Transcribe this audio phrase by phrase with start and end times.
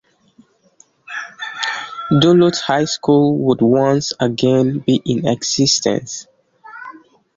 [2.19, 6.25] Duluth High School would once again be in existence.